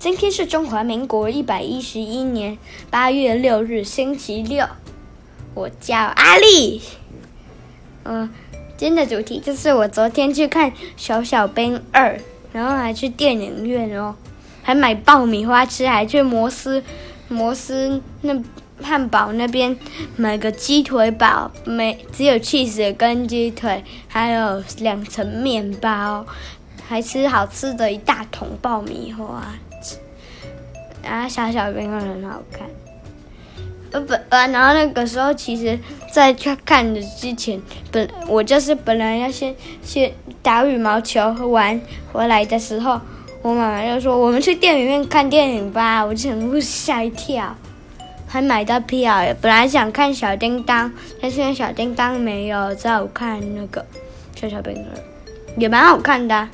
[0.00, 2.56] 今天是中华民国一百一十一年
[2.88, 4.66] 八月六日，星期六。
[5.52, 6.80] 我叫阿丽。
[8.04, 8.30] 嗯、
[8.78, 12.16] 今天的主题就是我昨天去看《小小兵二》，
[12.50, 14.14] 然后还去电影院哦，
[14.62, 16.82] 还买爆米花吃，还去摩斯
[17.28, 18.34] 摩斯那
[18.80, 19.76] 汉堡那边
[20.16, 26.24] 买个鸡腿堡，没只有 cheese 跟鸡腿，还有两层面包。
[26.88, 29.44] 还吃好吃的一大桶爆米花，
[31.02, 32.66] 然后小小兵二很好看。
[33.92, 35.76] 呃不呃，然后那个时候其实，
[36.12, 39.52] 在去看的之前，本我就是本来要先
[39.82, 40.12] 先
[40.42, 41.80] 打羽毛球玩
[42.12, 43.00] 回来的时候，
[43.42, 47.52] 我妈妈就说我们去电影院看电影吧，我全部吓一跳，
[48.28, 49.24] 还买到票。
[49.40, 53.84] 本来想看小叮当，但是小叮当没有，只好看那个
[54.36, 55.02] 小小兵二，
[55.56, 56.48] 也蛮好看的啊。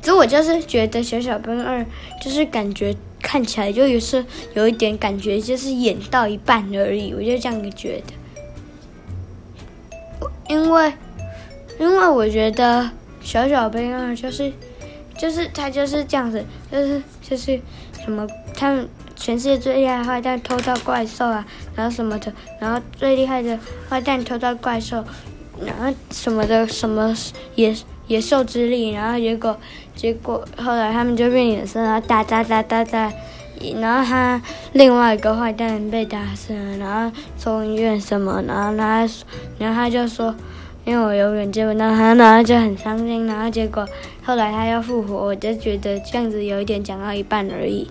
[0.00, 1.78] 其实我就是觉得《小小兵二》
[2.20, 8.12] 就是感觉看起来就有是有一点感觉，就是演到一半而已，我就这样觉得。
[10.48, 10.92] 因为，
[11.78, 12.82] 因为我觉得
[13.22, 14.52] 《小小兵啊》就是，
[15.16, 17.58] 就是他就是这样子，就是就是
[18.04, 25.02] 什么，他们全世界最厉害坏蛋偷到怪兽啊，然后什么的，然后最厉害的坏蛋偷到怪兽，
[25.64, 27.16] 然后什么的什么
[27.54, 27.74] 也。
[28.08, 29.56] 野兽之力，然后结果，
[29.94, 33.12] 结果后来他们就变野兽，然后打打打打打，
[33.80, 39.08] 然后他另外一个坏蛋被打死了，然后送医院什么，然后他，
[39.58, 40.34] 然后他就说，
[40.84, 43.86] 因为我永远见不到他，然后就很伤心，然后结果
[44.24, 47.88] 后来他要复活，我就觉得这样子有一点讲到一半而已，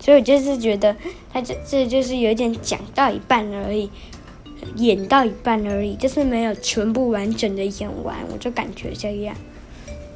[0.00, 0.96] 所以我就是觉得
[1.32, 3.90] 他这这就是有一点讲到一半而已。
[4.76, 9.34] 演到一半而已，就是没有全部完整的演完，我就感觉这样。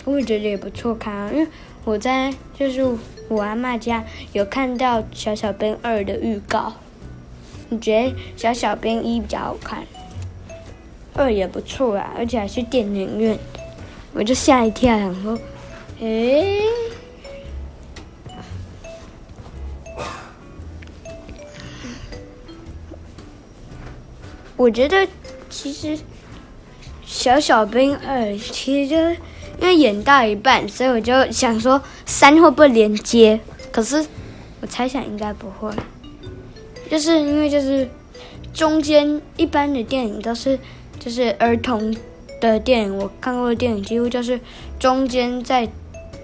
[0.05, 1.49] 我也觉得也不错看啊，因为
[1.85, 2.85] 我在就是
[3.29, 6.73] 我阿嬷家有看到《小小兵二》的预告，
[7.69, 9.85] 你觉得《小小兵一》比较好看，
[11.15, 13.39] 二也不错啊，而且还是电影院，
[14.13, 15.39] 我就吓一跳，想说，
[16.01, 16.61] 诶。
[24.57, 25.07] 我觉得
[25.51, 25.99] 其实
[27.05, 28.97] 小小兵二其实就
[29.61, 33.39] 因为演到一半，所以我就想说三会不会连接？
[33.71, 34.05] 可是
[34.61, 35.71] 我猜想应该不会，
[36.91, 37.87] 就是因为就是
[38.55, 40.59] 中间一般的电影都是
[40.99, 41.95] 就是儿童
[42.41, 44.41] 的电影，我看过的电影几乎就是
[44.79, 45.69] 中间在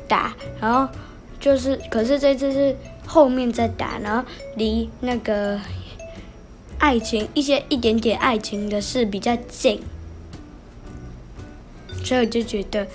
[0.08, 0.90] 打，然后
[1.38, 2.74] 就是可是这次是
[3.06, 4.24] 后面在打，然后
[4.56, 5.60] 离那个。
[6.82, 9.80] 爱情一些一点点爱情的事比较近，
[12.04, 12.88] 所以我就觉得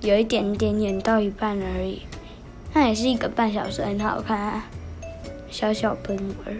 [0.00, 2.02] 有一点点演到一半而已。
[2.74, 4.66] 那也是一个半小时，很好看啊，
[5.48, 6.52] 小小兵二。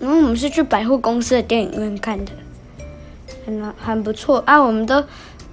[0.00, 2.32] 然后我们是去百货公司的电影院看的，
[3.46, 5.04] 很很不错啊，我们都。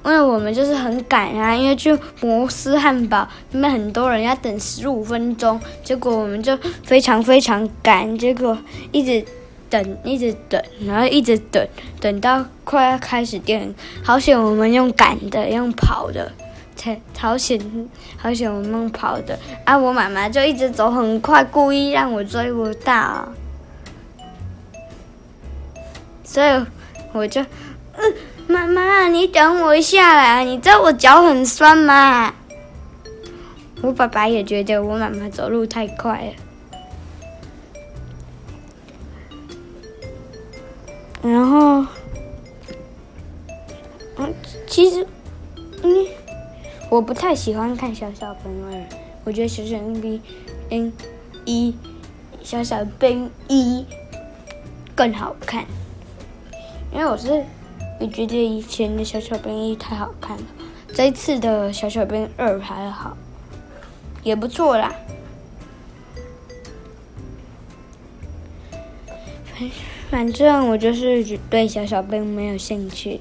[0.01, 8.57] 因为我们就是很赶啊，因为去摩斯汉堡那边很多人要等十五分钟，结果我们就非常非常赶，结果
[8.91, 9.23] 一直
[9.69, 11.67] 等一直等，然后一直等，
[11.99, 16.31] 等到快要开始电，好险我们用赶的，用跑的，
[16.77, 17.59] 才好险
[18.17, 19.77] 好险我们用跑的啊！
[19.77, 23.27] 我妈妈就一直走很快，故意让我追不到，
[26.23, 26.65] 所以
[27.11, 27.41] 我就
[27.97, 28.13] 嗯。
[28.51, 30.39] 妈妈，你等我一下啦！
[30.39, 32.33] 你知道我脚很酸吗？
[33.83, 36.33] 我爸爸也觉得我妈妈走路太快了。
[41.21, 41.85] 然后，
[44.17, 44.33] 嗯，
[44.65, 45.05] 其实，
[45.83, 46.07] 嗯，
[46.89, 48.71] 我不太喜欢看《小小兵二》，
[49.25, 50.91] 我觉得《小小兵
[51.45, 51.71] 一》、
[52.41, 53.85] 《小小兵一》
[54.95, 55.63] 更好看，
[56.91, 57.45] 因为我是。
[57.99, 60.43] 我觉得以前的小小兵一太好看了，
[60.93, 63.15] 这一次的小小兵二还好，
[64.23, 64.93] 也不错啦。
[69.53, 69.69] 反
[70.09, 73.19] 反正我就是对小小兵没有兴趣。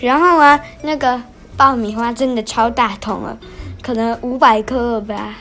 [0.00, 1.20] 然后啊，那个
[1.56, 3.36] 爆米花真的超大桶了，
[3.82, 5.36] 可能五百克吧。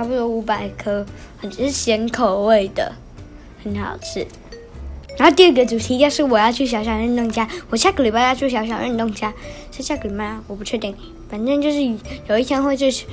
[0.00, 1.04] 差不多五百颗，
[1.36, 2.90] 很是咸口味的，
[3.62, 4.26] 很好吃。
[5.18, 9.30] 然后第二个主题就是我要去小小运动家，我下个礼拜要去小小运动家，
[9.70, 10.96] 是下个礼拜我不确定，
[11.28, 11.82] 反正就是
[12.26, 13.04] 有一天会去，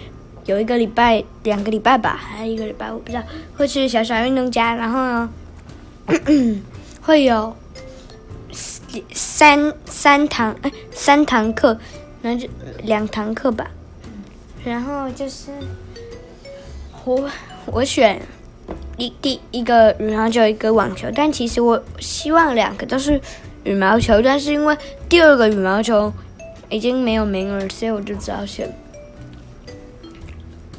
[0.46, 3.24] 有一个礼拜、两个礼拜吧，还有一个礼拜我不知道。
[3.58, 5.30] 会去小小运动家，然后呢，
[7.04, 7.54] 会有
[9.12, 11.78] 三三堂哎三堂课，
[12.22, 12.48] 然后就
[12.84, 13.70] 两堂课吧，
[14.64, 15.52] 然后就是
[17.08, 17.30] 我
[17.68, 18.22] 我选
[18.98, 23.22] 一第一个羽毛球一个网球，但其实我希望两个都是
[23.64, 24.78] 羽毛球，但是因为
[25.08, 26.12] 第二个羽毛球
[26.70, 28.70] 已经没有名额，所以我就只好选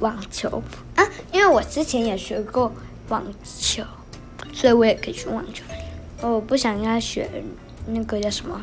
[0.01, 0.63] 网球
[0.97, 2.71] 啊，因为我之前也学过
[3.09, 3.25] 网
[3.59, 3.83] 球，
[4.53, 5.65] 所以我也可以选网球。
[6.21, 7.27] 我不想要选
[7.87, 8.61] 那个叫什么？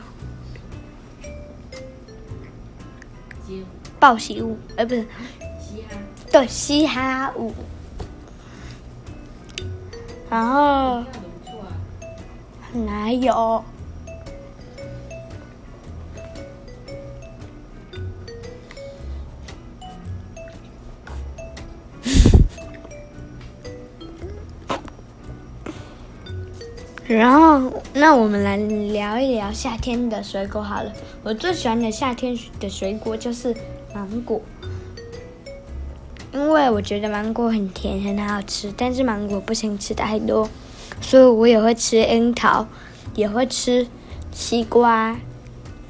[3.98, 4.56] 报喜舞？
[4.76, 5.04] 哎，不是。
[6.36, 7.54] 对，嘻哈舞。
[10.30, 11.02] 然后，
[12.74, 13.64] 哪有？
[27.08, 30.92] 然后，那我们来聊一聊夏天的水果好了。
[31.24, 33.56] 我最喜欢的夏天的水果就是
[33.94, 34.42] 芒果，
[36.36, 38.72] 因为我觉得芒果很甜，很好吃。
[38.76, 40.50] 但是芒果不行吃太多，
[41.00, 42.68] 所以我也会吃樱桃，
[43.16, 43.88] 也会吃
[44.34, 45.16] 西瓜。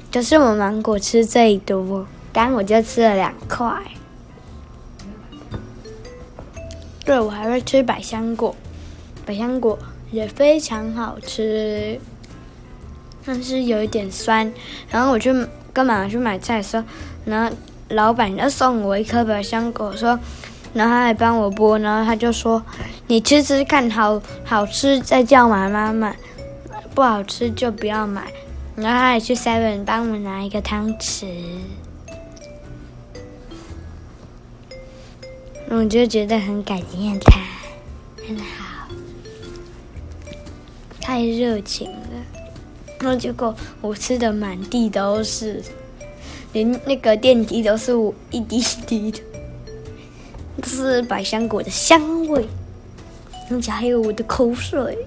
[0.08, 3.68] 就是我芒果吃最多，刚我就吃了两块。
[7.04, 8.54] 对，我还会吃百香果，
[9.26, 9.76] 百香果。
[10.12, 12.00] 也非常好吃，
[13.24, 14.50] 但是有一点酸。
[14.88, 15.32] 然后我去
[15.72, 16.84] 跟妈妈去买菜的时候，
[17.24, 17.56] 然后
[17.88, 20.18] 老板要送我一颗百香果，说，
[20.74, 22.62] 然后他还帮我剥，然后他就说
[23.06, 26.16] ：“你吃吃看，好好吃再叫妈妈买，
[26.94, 28.32] 不好吃就不要买。”
[28.76, 31.26] 然后他还去 Seven 帮我拿一个汤匙，
[35.70, 37.40] 我就觉得很感谢他，
[38.26, 38.88] 很好。
[41.00, 42.08] 太热情了，
[42.98, 45.62] 然后结果我吃的满地都是，
[46.52, 49.20] 连那个电梯都是我一滴一滴的，
[50.62, 52.46] 这是百香果的香味，
[53.50, 54.98] 而且还有我的口水。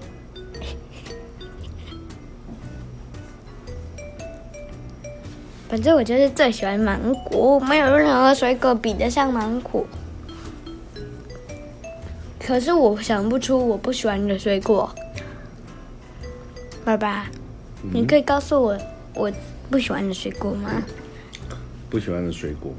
[5.68, 9.86] 反正我就是最喜欢芒果，没有任何水果比得上芒果。
[12.38, 14.92] 可是我想不出我不喜欢的水果。
[16.84, 17.30] 爸爸，
[17.84, 18.76] 嗯、你可以告诉我
[19.14, 19.30] 我
[19.70, 20.82] 不喜欢的水果吗？
[21.90, 22.78] 不喜欢的水果吗？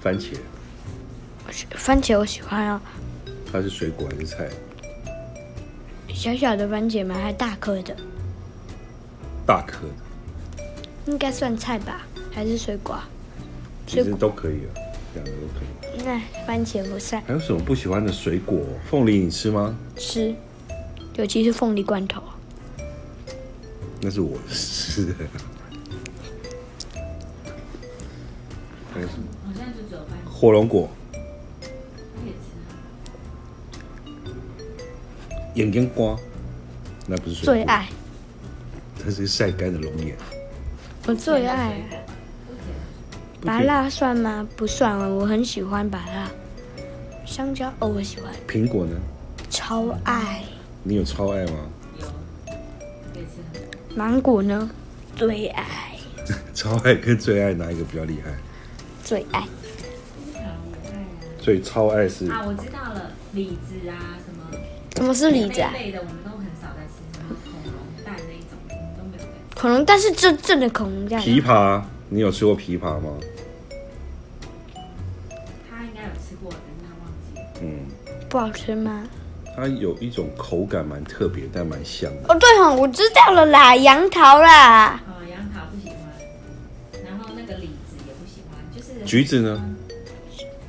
[0.00, 0.36] 番茄。
[1.74, 2.80] 番茄我喜欢哦。
[3.50, 4.48] 它是水果还是菜？
[6.14, 7.16] 小小的番茄吗？
[7.20, 7.96] 还大颗的？
[9.44, 10.64] 大颗的。
[11.06, 12.06] 应该算菜吧？
[12.32, 12.96] 还是水果？
[13.86, 14.70] 其实都可以啊，
[15.14, 16.04] 两个都可以。
[16.04, 17.20] 那番茄不算。
[17.26, 18.64] 还有什么不喜欢的水果？
[18.88, 19.76] 凤梨你吃吗？
[19.96, 20.32] 吃。
[21.16, 22.22] 尤其是凤梨罐头，
[24.00, 25.14] 那是我吃的。
[28.98, 29.24] 还有什么？
[30.28, 30.88] 火龙果。
[35.54, 36.16] 眼睛瓜，
[37.06, 37.44] 那不是水。
[37.44, 37.88] 最爱。
[39.00, 40.16] 它是晒干的龙眼。
[41.06, 41.80] 我最爱。
[43.40, 44.46] 芭乐算吗？
[44.56, 46.28] 不算啊，我很喜欢芭乐。
[47.24, 48.32] 香蕉哦，我喜欢。
[48.48, 48.96] 苹果呢？
[49.48, 50.42] 超爱。
[50.82, 51.52] 你有超爱吗？
[52.00, 52.06] 有，
[53.94, 54.68] 芒果呢？
[55.14, 55.64] 最爱。
[56.52, 58.32] 超爱跟最爱哪一个比较厉害？
[59.08, 59.42] 最爱。
[61.40, 64.60] 最超爱是啊，我知道了，李子啊，什么？
[64.96, 65.70] 什么是李子啊？
[65.72, 68.50] 类的我们都很少在吃，什么恐龙蛋那一种，
[68.98, 69.58] 都没有在吃。
[69.58, 71.18] 恐龙蛋是真正的恐龙蛋。
[71.22, 73.14] 枇杷，你有吃过枇杷吗？
[75.70, 77.46] 他应该有吃过，但是他忘记了。
[77.62, 77.86] 嗯。
[78.28, 79.04] 不好吃吗？
[79.56, 82.34] 它有一种口感蛮特别，但蛮香的。
[82.34, 85.00] 哦，对哦，我知道了啦，杨桃啦。
[85.08, 85.17] 哦，
[89.08, 89.58] 橘子呢？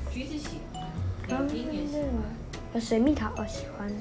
[0.09, 0.81] 橘子喜欢，
[1.27, 1.97] 柳丁也喜
[2.71, 2.81] 欢。
[2.81, 3.91] 水蜜桃我喜欢。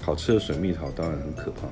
[0.00, 1.66] 好吃的水蜜桃当然很可怕，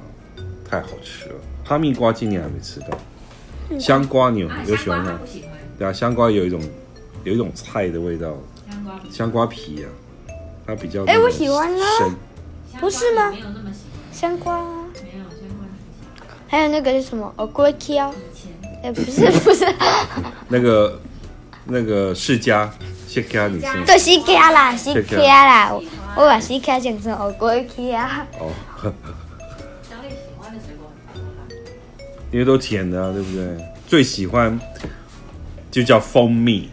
[0.68, 1.37] 太好吃了。
[1.64, 5.16] 哈密瓜今年还没吃到，香瓜你有有喜欢吗？
[5.20, 5.50] 不喜欢。
[5.78, 6.61] 对啊，香瓜有一种
[7.23, 8.34] 有一种菜的味道，
[8.68, 9.88] 香瓜香瓜皮啊。
[10.66, 11.87] 它比较哎，我喜欢啊，
[12.80, 13.30] 不是吗？
[13.30, 13.73] 没有那么
[14.11, 15.68] 香瓜啊，没有香瓜。
[16.49, 17.32] 还有那个是什么？
[17.37, 18.12] 哦，龟壳。
[18.82, 19.64] 哎，不是不是。
[20.49, 21.00] 那个
[21.66, 22.68] 那个释迦，
[23.09, 23.85] 释迦你是？
[23.87, 25.73] 对，释迦啦，释迦啦，
[26.16, 28.26] 我把释迦讲成哦龟壳啊。
[28.38, 28.50] 哦。
[29.83, 31.47] 小李喜欢的水果很多吧？
[32.30, 33.56] 因为都甜的啊，对不对？
[33.87, 34.59] 最喜欢
[35.71, 36.71] 就叫蜂蜜。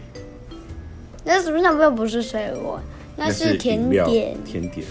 [1.24, 2.80] 那是不是那又不是水果？
[3.16, 4.86] 那是甜点，甜点。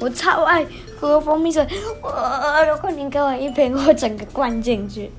[0.00, 0.66] 我超爱
[0.98, 1.66] 喝蜂蜜水，
[2.02, 5.10] 我如果你给我一瓶，我整个灌进去。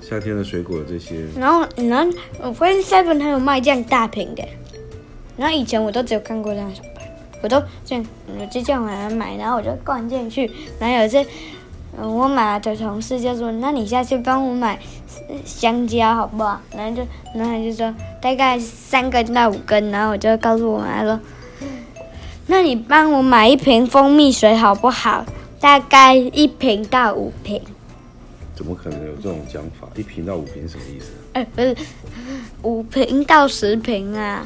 [0.00, 1.24] 夏天的水果这些。
[1.36, 4.42] 然后，然后我发现 Seven 还有卖这样大瓶的，
[5.36, 7.08] 然后以前我都只有看过这样小瓶，
[7.42, 8.04] 我都这样，
[8.38, 10.50] 我就这样来买，然后我就灌进去。
[10.78, 11.24] 然后有一次，
[11.98, 14.78] 嗯，我买的同事就说：“那你下次帮我买
[15.44, 17.02] 香蕉好不好？”然后就，
[17.34, 21.18] 然后他就说大概三根到五根，然后我就告诉我妈说。
[22.50, 25.26] 那你帮我买一瓶蜂蜜水好不好？
[25.60, 27.60] 大概一瓶到五瓶。
[28.58, 29.88] 怎么可能有这种讲法？
[29.94, 31.12] 一瓶到五瓶什么意思？
[31.34, 31.76] 哎、欸，不是，
[32.62, 34.44] 五瓶到十瓶啊。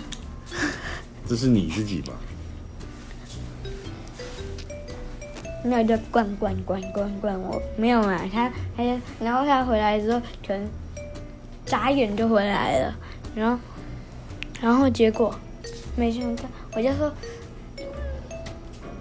[1.26, 2.12] 这是你自己吧？
[5.64, 8.22] 那就灌灌灌灌灌，我没有啊。
[8.30, 10.68] 他他就，然后他回来之后，全
[11.64, 12.94] 眨眼就回来了。
[13.34, 13.58] 然后，
[14.60, 15.34] 然后结果
[15.96, 17.10] 没想到，我就说。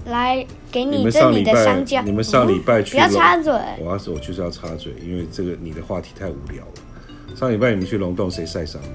[0.05, 2.01] 来，给你这里的香蕉。
[2.01, 2.98] 你们上礼拜去、嗯？
[2.98, 3.53] 不要插嘴。
[3.79, 7.36] 我要是我就是要插嘴，因为这个你的话题太无聊了。
[7.36, 8.89] 上礼拜你们去龙洞，谁晒伤了？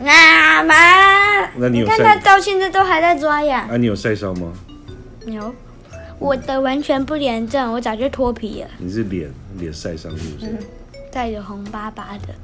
[0.00, 0.74] 那妈。
[1.56, 1.86] 那你有？
[1.86, 3.68] 看他到现在都还在抓痒。
[3.68, 4.52] 啊，你有晒伤吗？
[5.26, 5.54] 有，
[6.18, 8.68] 我的完全不炎症，我早就脱皮了。
[8.78, 10.56] 你是脸脸晒伤是不是？
[11.10, 12.34] 带着红巴巴的。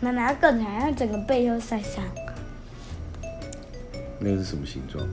[0.00, 2.04] 妈妈更惨，他整个背都晒伤。
[4.18, 5.06] 那个是什么形状？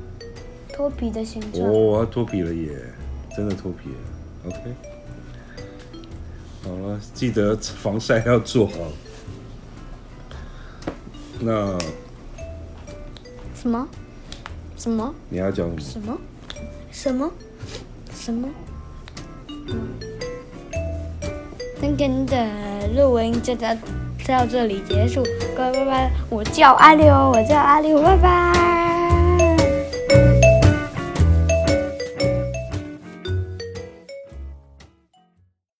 [0.77, 1.67] 脱皮的形状。
[1.67, 2.69] 哦，脱皮了耶！
[3.35, 3.95] 真的脱皮了。
[4.45, 4.59] OK，
[6.63, 8.73] 好了，记得防晒要做好。
[11.39, 11.75] 那
[13.55, 13.87] 什么？
[14.77, 15.13] 什么？
[15.29, 16.15] 你要讲什么？
[16.91, 17.31] 什么？
[18.13, 18.47] 什么？
[19.49, 19.89] 嗯，
[21.81, 23.75] 今天的录音就到
[24.27, 25.23] 到这里结束，
[25.55, 26.11] 各位拜拜。
[26.29, 28.76] 我叫阿六，我叫阿六，拜拜。